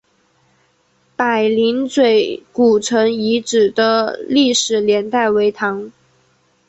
[1.15, 5.91] 柏林嘴古城遗址的历史年代为唐。